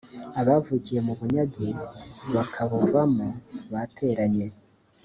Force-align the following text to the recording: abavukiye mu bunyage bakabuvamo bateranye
abavukiye 0.39 0.99
mu 1.07 1.13
bunyage 1.19 1.65
bakabuvamo 2.35 3.27
bateranye 3.71 4.47